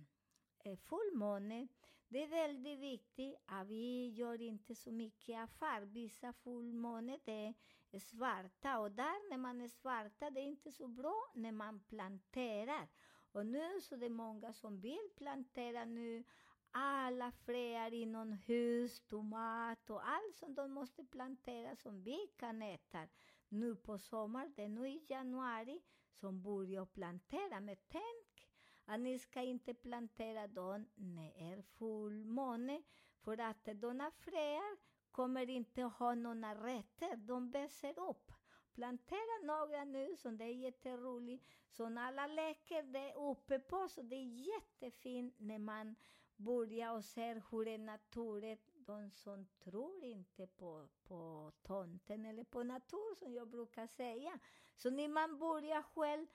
eh, 0.59 0.77
fullmåne, 0.77 1.67
det 2.07 2.23
är 2.23 2.27
väldigt 2.27 2.79
viktigt 2.79 3.35
att 3.45 3.67
vi 3.67 4.09
gör 4.09 4.41
inte 4.41 4.75
så 4.75 4.91
mycket 4.91 5.39
affär. 5.39 5.81
Vissa 5.81 6.33
fullmåne 6.33 7.19
det 7.23 7.53
är 7.91 7.99
svarta 7.99 8.79
och 8.79 8.91
där 8.91 9.29
när 9.29 9.37
man 9.37 9.61
är 9.61 9.67
svarta, 9.67 10.29
det 10.29 10.39
är 10.39 10.45
inte 10.45 10.71
så 10.71 10.87
bra 10.87 11.31
när 11.35 11.51
man 11.51 11.79
planterar. 11.79 12.87
Och 13.33 13.45
nu 13.45 13.81
så 13.81 13.95
det 13.95 14.05
är 14.05 14.09
många 14.09 14.53
som 14.53 14.79
vill 14.79 15.09
plantera 15.15 15.85
nu 15.85 16.23
alla 16.71 17.31
fröer 17.31 17.93
inomhus, 17.93 18.99
tomat 19.07 19.89
och 19.89 20.07
allt 20.09 20.35
som 20.35 20.55
de 20.55 20.71
måste 20.71 21.03
plantera 21.03 21.75
som 21.75 22.03
vi 22.03 22.27
kan 22.37 22.61
äta 22.61 23.07
nu 23.49 23.75
på 23.75 23.97
sommaren, 23.97 24.53
det 24.55 24.63
är 24.63 24.69
nu 24.69 24.87
i 24.87 25.05
januari 25.09 25.81
som 26.11 26.41
börjar 26.41 26.85
plantera. 26.85 27.59
Men 27.59 27.75
tänk 27.87 28.49
att 28.85 28.99
ni 28.99 29.19
ska 29.19 29.41
inte 29.41 29.73
plantera 29.73 30.47
dem 30.47 30.85
när 30.95 31.23
det 31.33 31.53
är 31.53 31.61
fullmåne, 31.61 32.83
för 33.19 33.37
att 33.37 33.65
de 33.65 34.11
fröer 34.19 34.77
kommer 35.11 35.49
inte 35.49 35.81
ha 35.81 36.15
några 36.15 36.55
rötter, 36.55 37.15
de 37.15 37.51
växer 37.51 37.99
upp. 37.99 38.31
Plantera 38.73 39.43
några 39.43 39.83
nu, 39.83 40.15
som 40.17 40.37
det 40.37 40.43
är 40.43 40.53
jätteroligt, 40.53 41.45
som 41.69 41.97
alla 41.97 42.27
läcker, 42.27 42.83
det 42.83 43.13
uppe 43.13 43.59
på, 43.59 43.89
så 43.89 44.01
det 44.01 44.15
är 44.15 44.53
jättefint 44.53 45.35
när 45.39 45.59
man 45.59 45.95
börjar 46.35 46.95
och 46.95 47.05
ser 47.05 47.43
hur 47.51 47.67
är 47.67 47.77
naturen, 47.77 48.57
de 48.73 49.11
som 49.11 49.45
tror 49.63 50.03
inte 50.03 50.47
på, 50.47 50.87
på 51.03 51.51
tomten 51.61 52.25
eller 52.25 52.43
på 52.43 52.63
natur, 52.63 53.15
som 53.15 53.33
jag 53.33 53.47
brukar 53.47 53.87
säga. 53.87 54.39
Så 54.75 54.89
när 54.89 55.07
man 55.07 55.39
börjar 55.39 55.81
själv, 55.81 56.27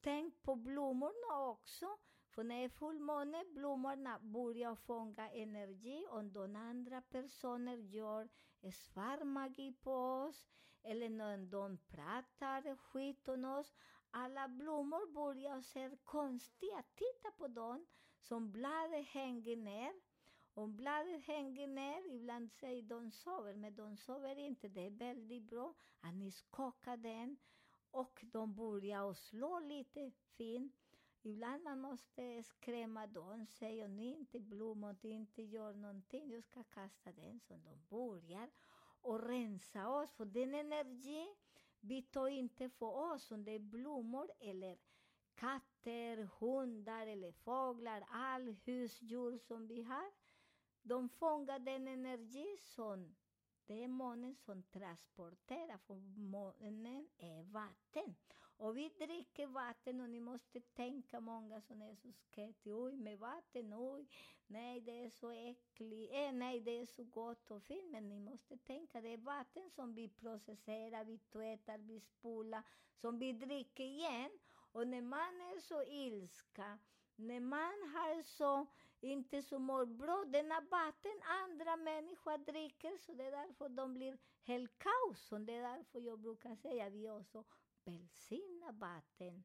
tänk 0.00 0.42
på 0.42 0.54
blommorna 0.54 1.48
också. 1.48 1.86
För 2.30 2.44
när 2.44 2.58
det 2.58 2.64
är 2.64 2.68
fullmåne, 2.68 3.44
blommorna 3.44 4.18
börjar 4.18 4.74
fånga 4.74 5.30
energi 5.30 6.06
och 6.10 6.24
de 6.24 6.56
andra 6.56 7.02
personer 7.02 7.76
gör 7.76 8.28
svart 8.72 9.26
magi 9.26 9.72
på 9.72 9.92
oss 9.92 10.46
eller 10.82 11.08
när 11.08 11.38
de 11.38 11.78
pratar 11.78 12.76
skit 12.76 13.28
om 13.28 13.44
oss. 13.44 13.74
Alla 14.10 14.48
blommor 14.48 15.12
börjar 15.12 15.60
se 15.60 15.90
konstiga. 16.04 16.82
Titta 16.94 17.30
på 17.30 17.48
dem 17.48 17.86
som 18.20 18.52
bladet 18.52 19.06
hänger 19.06 19.56
ner. 19.56 19.92
Om 20.54 20.76
bladet 20.76 21.24
hänger 21.24 21.66
ner, 21.66 22.14
ibland 22.14 22.52
säger 22.52 22.82
de 22.82 23.10
sover, 23.10 23.54
men 23.54 23.74
de 23.74 23.96
sover 23.96 24.38
inte. 24.38 24.68
Det 24.68 24.86
är 24.86 24.90
väldigt 24.90 25.42
bra 25.42 25.74
att 26.00 26.14
ni 26.14 26.30
skakar 26.30 26.96
den 26.96 27.36
och 27.90 28.24
de 28.32 28.54
börjar 28.54 29.14
slå 29.14 29.60
lite 29.60 30.10
fint. 30.10 30.74
Ibland 31.22 31.64
man 31.64 31.80
måste 31.80 32.42
skrämma 32.42 33.06
dem, 33.06 33.46
säga 33.46 33.88
ni 33.88 34.10
inte 34.10 34.40
blommor, 34.40 34.96
ni 35.02 35.10
inte 35.10 35.42
gör 35.42 35.74
någonting, 35.74 36.30
jag 36.30 36.44
ska 36.44 36.64
kasta 36.64 37.12
den. 37.12 37.40
Så 37.40 37.54
de 37.54 37.86
börjar 37.88 38.50
och 39.02 39.28
rensa 39.28 39.88
oss, 39.88 40.12
för 40.12 40.24
den 40.24 40.54
energi 40.54 41.28
vi 41.80 42.02
tar 42.02 42.28
inte 42.28 42.68
för 42.68 43.12
oss, 43.12 43.30
om 43.30 43.44
det 43.44 43.52
är 43.52 43.58
blommor 43.58 44.30
eller 44.40 44.78
katter, 45.34 46.28
hundar 46.40 47.06
eller 47.06 47.32
fåglar, 47.32 48.04
all 48.10 48.56
husdjur 48.64 49.38
som 49.38 49.66
vi 49.66 49.82
har. 49.82 50.10
De 50.82 51.08
fångar 51.08 51.58
den 51.58 51.88
energi 51.88 52.56
som 52.58 53.16
det 53.66 53.84
är 53.84 53.88
månen 53.88 54.34
som 54.34 54.62
transporterar, 54.62 55.78
för 55.78 55.94
månen 56.20 57.08
är 57.18 57.42
vatten. 57.42 58.14
Och 58.56 58.76
vi 58.76 58.88
dricker 58.88 59.46
vatten 59.46 60.00
och 60.00 60.10
ni 60.10 60.20
måste 60.20 60.60
tänka 60.60 61.20
många 61.20 61.60
som 61.60 61.82
är 61.82 61.94
så 61.94 62.12
sketiga. 62.12 62.76
Oj, 62.76 62.96
med 62.96 63.18
vatten, 63.18 63.74
oj, 63.74 64.08
nej 64.50 64.80
det 64.80 65.04
är 65.04 65.10
så 65.10 65.30
äckligt, 65.30 66.12
eh, 66.12 66.32
nej 66.32 66.60
det 66.60 66.80
är 66.80 66.86
så 66.86 67.04
gott 67.04 67.50
och 67.50 67.62
fint. 67.62 67.90
Men 67.90 68.08
ni 68.08 68.18
måste 68.18 68.56
tänka, 68.56 69.00
det 69.00 69.08
är 69.08 69.18
vatten 69.18 69.70
som 69.70 69.94
vi 69.94 70.08
processerar, 70.08 71.04
vi 71.04 71.18
tvättar, 71.18 71.78
vi 71.78 72.00
spolar, 72.00 72.62
som 72.94 73.18
vi 73.18 73.32
dricker 73.32 73.84
igen. 73.84 74.30
Och 74.72 74.88
när 74.88 75.02
man 75.02 75.40
är 75.40 75.60
så 75.60 75.82
ilska, 75.82 76.78
när 77.16 77.40
man 77.40 77.92
har 77.94 78.22
så 78.22 78.66
inte 79.00 79.42
så 79.42 79.58
mår 79.58 79.86
bra, 79.86 80.24
denna 80.24 80.60
vatten 80.60 81.20
andra 81.22 81.76
människor 81.76 82.38
dricker, 82.38 82.96
så 82.98 83.14
det 83.14 83.24
är 83.24 83.30
därför 83.30 83.68
de 83.68 83.94
blir 83.94 84.18
helt 84.42 84.78
kaos. 84.78 85.32
Och 85.32 85.40
det 85.40 85.52
är 85.52 85.76
därför 85.76 85.98
jag 85.98 86.18
brukar 86.18 86.56
säga 86.56 86.90
vi 86.90 87.10
också 87.10 87.44
välsignar 87.84 88.72
vatten, 88.72 89.44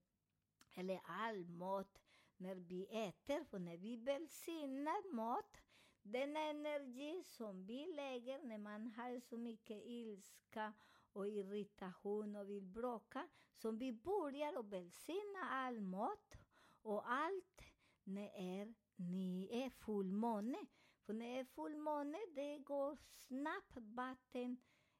eller 0.73 1.01
all 1.05 1.45
mat, 1.45 1.99
när 2.37 2.55
vi 2.55 2.87
äter. 3.07 3.45
och 3.51 3.61
när 3.61 3.77
vi 3.77 3.95
välsignar 3.95 5.13
mat, 5.13 5.57
den 6.01 6.37
energi 6.37 7.23
som 7.23 7.65
vi 7.65 7.93
lägger 7.95 8.39
när 8.43 8.57
man 8.57 8.87
har 8.87 9.19
så 9.19 9.37
mycket 9.37 9.83
ilska 9.85 10.73
och 11.13 11.27
irritation 11.27 12.35
och 12.35 12.49
vill 12.49 12.65
bråka, 12.65 13.27
som 13.53 13.77
vi 13.77 13.93
börjar 13.93 14.59
att 14.59 14.65
välsigna 14.65 15.39
all 15.49 15.81
mat 15.81 16.35
och 16.81 17.11
allt 17.11 17.61
när 18.03 18.73
ni 18.95 19.49
är 19.51 19.69
fullmåne. 19.69 20.57
För 21.05 21.13
när 21.13 21.33
det 21.33 21.39
är 21.39 21.45
fullmåne, 21.45 22.17
det 22.35 22.57
går 22.57 22.97
snabbt, 23.11 23.77
vatten 23.77 24.57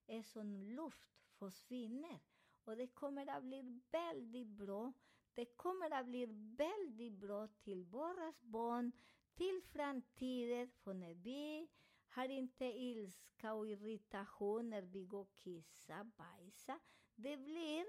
är 0.08 0.24
som 0.24 0.56
luft, 0.56 1.10
försvinner. 1.39 2.19
Och 2.63 2.76
det 2.78 2.88
kommer 2.88 3.30
att 3.30 3.43
bli 3.43 3.82
väldigt 3.91 4.48
bra. 4.48 4.93
Det 5.36 5.45
kommer 5.45 5.91
att 5.93 6.06
bli 6.06 6.26
väldigt 6.58 7.13
bra 7.13 7.48
till 7.48 7.84
våra 7.84 8.34
barn, 8.41 8.91
till 9.34 9.62
framtiden. 9.63 10.69
För 10.69 10.93
när 10.93 11.13
vi 11.13 11.67
har 12.08 12.30
inte 12.30 12.65
ilska 12.65 13.54
och 13.54 13.67
irritation 13.67 14.69
när 14.69 14.82
vi 14.82 15.06
går 15.06 15.21
och 15.21 15.36
kissar, 15.36 16.04
bajsar. 16.04 16.80
Det 17.15 17.38
blir 17.38 17.86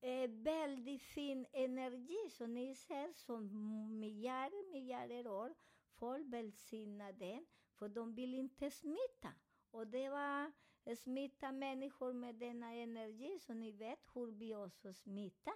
eh, 0.00 0.30
väldigt 0.30 1.02
fin 1.02 1.46
energi. 1.52 2.30
Så 2.30 2.46
ni 2.46 2.74
ser 2.74 3.12
som 3.12 3.98
miljarder, 3.98 4.72
miljarder 4.72 5.26
år, 5.26 5.54
folk 5.92 6.26
välsignar 6.26 7.12
den, 7.12 7.46
för 7.74 7.88
de 7.88 8.14
vill 8.14 8.34
inte 8.34 8.70
smitta. 8.70 9.32
Och 9.70 9.86
det 9.86 10.08
var 10.08 10.52
eh, 10.84 10.96
smitta 10.96 11.52
människor 11.52 12.12
med 12.12 12.34
denna 12.34 12.74
energi, 12.74 13.38
så 13.40 13.54
ni 13.54 13.72
vet 13.72 14.00
hur 14.14 14.26
vi 14.26 14.54
också 14.54 14.92
smittar 14.92 15.54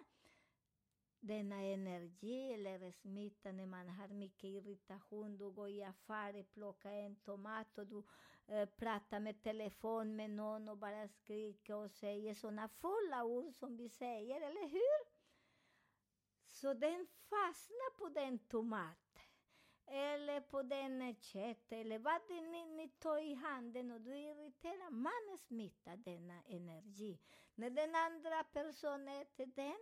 denna 1.23 1.63
energi 1.63 2.53
eller 2.53 2.91
smitta 2.91 3.53
när 3.53 3.67
man 3.67 3.89
har 3.89 4.09
mycket 4.09 4.45
irritation. 4.45 5.37
Du 5.37 5.51
går 5.51 5.69
i 5.69 5.83
affären, 5.83 6.45
plockar 6.45 6.93
en 6.93 7.17
tomat 7.17 7.79
och 7.79 7.87
du 7.87 8.03
eh, 8.47 8.69
pratar 8.69 9.21
med 9.21 9.43
telefon 9.43 10.17
med 10.17 10.31
någon 10.31 10.69
och 10.69 10.79
bara 10.79 11.09
skriker 11.09 11.75
och 11.75 11.91
säger 11.91 12.35
sådana 12.35 12.69
fulla 12.69 13.25
ord 13.25 13.55
som 13.55 13.77
vi 13.77 13.89
säger, 13.89 14.37
eller 14.37 14.69
hur? 14.69 15.13
Så 16.47 16.75
den 16.75 17.07
fastnar 17.07 17.99
på 17.99 18.09
den 18.09 18.39
tomat 18.39 19.19
eller 19.87 20.41
på 20.41 20.63
den 20.63 21.15
kött 21.15 21.73
eller 21.73 21.99
vad 21.99 22.21
det 22.29 22.41
ni, 22.41 22.65
ni 22.65 22.89
tar 22.89 23.19
i 23.19 23.35
handen 23.35 23.91
och 23.91 24.01
du 24.01 24.17
irriterar. 24.17 24.91
Man 24.91 25.39
smittar 25.39 25.97
denna 25.97 26.43
energi. 26.43 27.19
När 27.55 27.71
den 27.71 27.95
andra 27.95 28.45
personen 28.45 29.09
äter 29.09 29.47
den, 29.47 29.77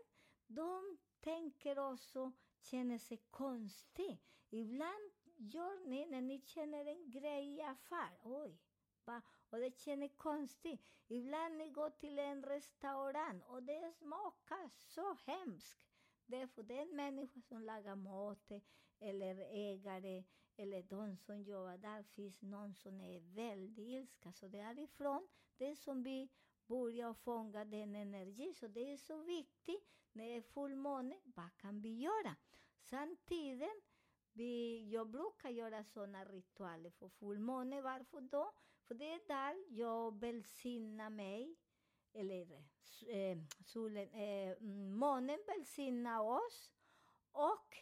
de 0.46 0.98
tänker 1.20 1.78
också, 1.78 2.32
känner 2.60 2.98
sig 2.98 3.18
konstig. 3.30 4.18
Ibland 4.50 5.12
gör 5.36 5.88
ni 5.88 6.06
när 6.06 6.20
ni 6.20 6.40
känner 6.40 6.86
en 6.86 7.10
grej 7.10 7.54
i 7.54 7.62
affär. 7.62 8.18
Oj, 8.22 8.58
va? 9.04 9.22
och 9.50 9.58
det 9.58 9.78
känns 9.78 10.12
konstigt. 10.16 10.86
Ibland 11.08 11.56
ni 11.56 11.70
går 11.70 11.90
till 11.90 12.18
en 12.18 12.42
restaurang 12.42 13.42
och 13.42 13.62
det 13.62 13.92
smakar 13.92 14.70
så 14.74 15.14
hemskt. 15.14 15.78
Det 16.26 16.36
är 16.36 16.46
för 16.46 16.62
den 16.62 16.96
människa 16.96 17.40
som 17.40 17.62
lagar 17.62 17.94
mat 17.94 18.52
eller 18.98 19.36
ägare 19.50 20.24
eller 20.56 20.82
de 20.82 21.16
som 21.16 21.42
jobbar 21.42 21.78
där 21.78 22.02
finns 22.02 22.42
någon 22.42 22.74
som 22.74 23.00
är 23.00 23.20
väldigt 23.20 23.78
ilska. 23.78 24.32
Så 24.32 24.48
därifrån, 24.48 25.28
det 25.56 25.76
som 25.76 26.02
vi 26.02 26.28
börja 26.70 27.14
fånga 27.14 27.64
den 27.64 27.96
energi. 27.96 28.54
Så 28.54 28.66
det 28.66 28.92
är 28.92 28.96
så 28.96 29.16
viktigt 29.22 29.90
när 30.12 30.24
det 30.24 30.36
är 30.36 30.42
fullmåne, 30.42 31.16
vad 31.24 31.56
kan 31.56 31.80
vi 31.80 31.94
göra? 31.94 32.36
Samtidigt, 32.80 33.84
vi, 34.32 34.84
jag 34.90 35.10
brukar 35.10 35.50
göra 35.50 35.84
sådana 35.84 36.24
ritualer 36.24 36.90
för 36.90 37.08
fullmåne. 37.08 37.80
Varför 37.80 38.20
då? 38.20 38.52
För 38.84 38.94
det 38.94 39.12
är 39.12 39.20
där 39.28 39.64
jag 39.68 40.20
välsignar 40.20 41.10
mig 41.10 41.56
eller 42.12 42.52
eh, 43.08 43.38
solen, 43.64 44.08
eh, 44.08 44.50
mm, 44.50 44.96
månen 44.96 45.38
välsignar 45.46 46.20
oss 46.20 46.70
och 47.32 47.76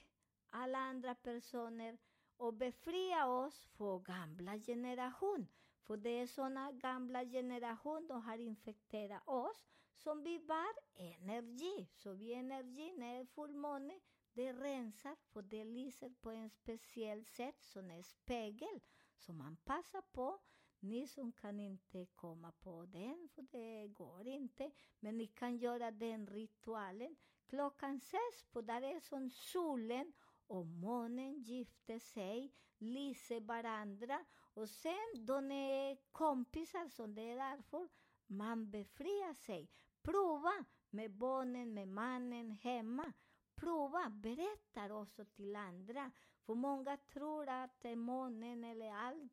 alla 0.51 0.79
andra 0.79 1.15
personer 1.15 1.99
och 2.37 2.55
befria 2.55 3.27
oss 3.27 3.67
från 3.67 4.03
gamla 4.03 4.59
generation. 4.59 5.47
För 5.89 5.97
det 5.97 6.11
är 6.11 6.27
såna 6.27 6.73
gamla 6.73 7.25
generation, 7.25 8.07
de 8.07 8.23
har 8.23 8.39
infekterat 8.39 9.29
oss, 9.29 9.69
som 9.97 10.23
vi 10.23 10.39
var 10.39 10.75
energi. 10.95 11.89
Så 11.95 12.13
vi 12.13 12.35
energi, 12.35 12.93
när 12.97 13.15
det 13.15 13.21
är 13.21 13.25
fullmåne, 13.25 14.01
det 14.33 14.53
rensar, 14.53 15.17
för 15.33 15.43
det 15.43 15.65
lyser 15.65 16.11
på 16.21 16.31
en 16.31 16.51
speciell 16.51 17.25
sätt, 17.25 17.63
som 17.63 17.91
en 17.91 18.05
spegel. 18.05 18.81
Så 19.17 19.33
man 19.33 19.57
passar 19.57 20.03
på. 20.13 20.39
Ni 20.81 21.07
som 21.07 21.33
kan 21.33 21.61
inte 21.61 22.07
komma 22.07 22.53
på 22.53 22.87
den, 22.87 23.29
för 23.35 23.43
det 23.43 23.89
går 23.89 24.27
inte, 24.27 24.71
men 25.01 25.19
ni 25.19 25.27
kan 25.27 25.57
göra 25.57 25.91
den 25.91 26.27
ritualen 26.27 27.17
klockan 27.47 28.01
sex, 28.01 28.45
för 28.53 28.63
där 28.63 28.83
är 28.83 29.01
som 29.01 29.31
solen 29.31 30.13
och 30.49 30.67
månen 30.67 31.43
gifter 31.43 31.99
sig, 31.99 32.53
lyser 32.79 33.41
varandra 33.41 34.25
och 34.55 34.69
sen 34.69 35.27
de 35.27 35.51
är 35.51 35.97
kompisar, 36.13 36.89
så 36.89 37.07
det 37.07 37.31
är 37.31 37.37
därför 37.37 37.89
man 38.27 38.71
befriar 38.71 39.35
sig. 39.35 39.71
Prova 40.03 40.65
med 40.91 41.11
barnen, 41.11 41.75
med 41.75 41.89
mannen 41.89 42.51
hemma. 42.51 43.13
Prova, 43.55 44.11
berätta 44.11 44.95
också 44.95 45.25
till 45.25 45.57
andra. 45.57 46.11
För 46.47 46.55
många 46.55 46.97
tror 46.97 47.49
att 47.49 47.85
månen 47.97 48.65
eller 48.65 48.93
allt 48.93 49.33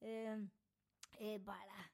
eh, 0.00 0.38
är 1.18 1.38
bara 1.38 1.84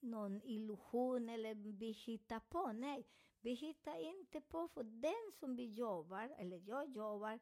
någon 0.00 0.42
illusion 0.42 1.28
eller 1.28 1.54
vi 1.54 1.90
hittar 1.90 2.40
på. 2.40 2.72
Nej, 2.72 3.06
vi 3.40 3.52
hittar 3.54 3.96
inte 3.96 4.40
på, 4.40 4.68
för 4.68 4.82
den 4.82 5.32
som 5.32 5.56
vi 5.56 5.72
jobbar, 5.72 6.34
eller 6.38 6.62
jag 6.68 6.88
jobbar, 6.88 7.38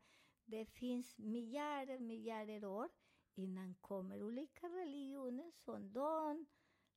det 0.53 0.67
finns 0.67 1.19
miljarder, 1.19 1.99
miljarder 1.99 2.65
år 2.65 2.89
innan 3.35 3.75
kommer 3.75 4.23
olika 4.23 4.67
religioner 4.69 5.51
som 5.51 5.93
de 5.93 6.47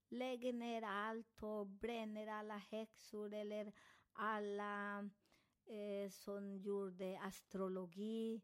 lägger 0.10 0.54
ner 0.54 0.82
allt 0.82 1.44
och 1.44 1.68
bränner 1.68 2.28
alla 2.28 2.58
häxor 2.58 3.34
eller 3.34 3.74
alla 4.13 5.10
eh, 5.65 6.10
som 6.10 6.58
gjorde 6.58 7.20
astrologi, 7.20 8.41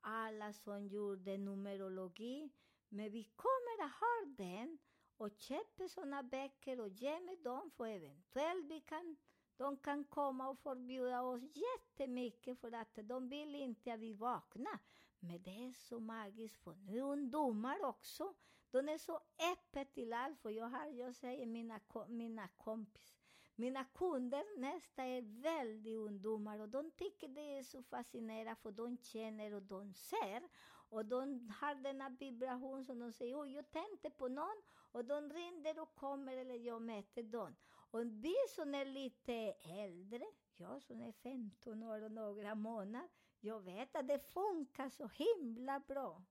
alla 0.00 0.52
som 0.52 0.86
gjorde 0.86 1.38
numerologi. 1.38 2.50
Men 2.88 3.10
vi 3.10 3.24
kommer 3.24 3.84
att 3.84 3.92
ha 4.00 4.44
den 4.44 4.78
och 5.16 5.30
köper 5.38 5.88
sådana 5.88 6.22
böcker 6.22 6.80
och 6.80 6.88
ger 6.88 7.20
med 7.20 7.38
dem 7.38 7.70
för 7.70 7.86
eventuellt 7.86 8.66
vi 8.66 8.80
kan, 8.80 9.16
de 9.56 9.76
kan 9.76 10.04
komma 10.04 10.48
och 10.48 10.58
förbjuda 10.58 11.22
oss 11.22 11.42
jättemycket 11.42 12.58
för 12.60 12.72
att 12.72 12.98
de 13.02 13.28
vill 13.28 13.54
inte 13.54 13.92
att 13.92 14.00
vi 14.00 14.12
vaknar. 14.12 14.78
Men 15.20 15.42
det 15.42 15.50
är 15.50 15.72
så 15.72 16.00
magiskt 16.00 16.56
för 16.56 16.74
nu 16.74 17.00
ungdomar 17.00 17.84
också. 17.84 18.34
De 18.70 18.88
är 18.88 18.98
så 18.98 19.20
öppet 19.52 19.94
till 19.94 20.12
allt. 20.12 20.40
För 20.40 20.50
jag, 20.50 20.68
har, 20.68 20.86
jag 20.86 21.14
säger 21.14 21.46
mina, 21.46 21.80
mina 22.08 22.48
kompis, 22.48 23.16
mina 23.54 23.84
kunder 23.84 24.60
nästa 24.60 25.04
är 25.04 25.42
väldigt 25.42 25.96
ungdomar 25.96 26.58
och 26.58 26.68
de 26.68 26.90
tycker 26.90 27.28
det 27.28 27.58
är 27.58 27.62
så 27.62 27.82
fascinerande 27.82 28.60
för 28.62 28.72
de 28.72 28.98
känner 28.98 29.54
och 29.54 29.62
de 29.62 29.94
ser. 29.94 30.48
Och 30.88 31.04
de 31.04 31.52
har 31.60 31.74
denna 31.74 32.08
vibration 32.08 32.84
som 32.84 32.98
de 32.98 33.12
säger, 33.12 33.34
oh, 33.34 33.52
jag 33.52 33.70
tänkte 33.70 34.10
på 34.10 34.28
någon 34.28 34.62
och 34.92 35.04
de 35.04 35.32
ringer 35.32 35.78
och 35.78 35.94
kommer 35.94 36.36
eller 36.36 36.54
jag 36.54 36.82
möter 36.82 37.22
dem. 37.22 37.56
Och 37.94 38.06
de 38.06 38.34
som 38.48 38.74
är 38.74 38.84
lite 38.84 39.54
äldre, 39.62 40.24
jag 40.56 40.82
som 40.82 41.00
är 41.00 41.12
15 41.12 41.82
år 41.82 42.02
och 42.02 42.12
några 42.12 42.54
månader, 42.54 43.08
jag 43.40 43.60
vet 43.60 43.96
att 43.96 44.08
det 44.08 44.18
funkar 44.18 44.90
så 44.90 45.08
himla 45.08 45.80
bra. 45.80 46.24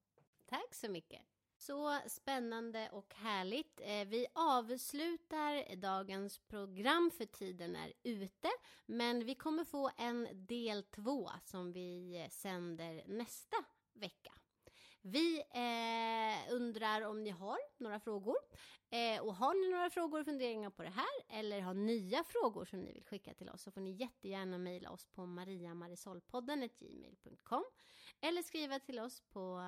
Tack 0.45 0.75
så 0.75 0.89
mycket. 0.89 1.21
Så 1.57 1.99
spännande 2.07 2.89
och 2.89 3.13
härligt. 3.13 3.81
Eh, 3.83 4.05
vi 4.05 4.27
avslutar 4.33 5.75
dagens 5.75 6.39
program 6.39 7.11
för 7.11 7.25
tiden 7.25 7.75
är 7.75 7.93
ute. 8.03 8.49
Men 8.85 9.25
vi 9.25 9.35
kommer 9.35 9.63
få 9.63 9.91
en 9.97 10.45
del 10.45 10.83
två 10.83 11.29
som 11.43 11.71
vi 11.71 12.27
sänder 12.31 13.03
nästa 13.07 13.57
vecka. 13.93 14.33
Vi 15.05 15.39
eh, 15.39 16.53
undrar 16.53 17.01
om 17.01 17.23
ni 17.23 17.29
har 17.29 17.57
några 17.77 17.99
frågor. 17.99 18.35
Eh, 18.89 19.21
och 19.21 19.35
har 19.35 19.53
ni 19.53 19.69
några 19.69 19.89
frågor 19.89 20.19
och 20.19 20.25
funderingar 20.25 20.69
på 20.69 20.83
det 20.83 20.89
här 20.89 21.39
eller 21.39 21.61
har 21.61 21.73
nya 21.73 22.23
frågor 22.23 22.65
som 22.65 22.79
ni 22.79 22.93
vill 22.93 23.05
skicka 23.05 23.33
till 23.33 23.49
oss 23.49 23.61
så 23.61 23.71
får 23.71 23.81
ni 23.81 23.91
jättegärna 23.91 24.57
mejla 24.57 24.91
oss 24.91 25.05
på 25.05 25.25
mariamarisolpodden.gmail.com 25.25 27.63
eller 28.21 28.41
skriva 28.41 28.79
till 28.79 28.99
oss 28.99 29.21
på 29.21 29.59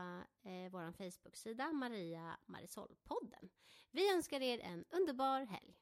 eh, 0.44 0.72
vår 0.72 0.92
Facebook-sida 0.92 1.74
Maria 1.74 2.38
Marisolpodden. 2.46 3.50
Vi 3.92 4.14
önskar 4.14 4.42
er 4.42 4.60
en 4.60 4.86
underbar 4.90 5.42
helg. 5.42 5.76